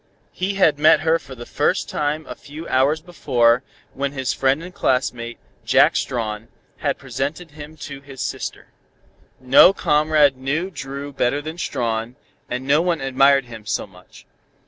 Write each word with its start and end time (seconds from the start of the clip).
He 0.31 0.55
had 0.55 0.79
met 0.79 1.01
her 1.01 1.19
for 1.19 1.35
the 1.35 1.45
first 1.45 1.87
time 1.87 2.25
a 2.25 2.33
few 2.33 2.67
hours 2.67 3.01
before, 3.01 3.61
when 3.93 4.13
his 4.13 4.33
friend 4.33 4.63
and 4.63 4.73
classmate, 4.73 5.37
Jack 5.63 5.95
Strawn, 5.95 6.47
had 6.77 6.97
presented 6.97 7.51
him 7.51 7.77
to 7.85 8.01
his 8.01 8.19
sister. 8.19 8.69
No 9.39 9.73
comrade 9.73 10.37
knew 10.37 10.71
Dru 10.71 11.13
better 11.13 11.39
than 11.39 11.59
Strawn, 11.59 12.15
and 12.49 12.65
no 12.65 12.81
one 12.81 12.99
admired 12.99 13.45
him 13.45 13.67
so 13.67 13.85
much. 13.85 14.25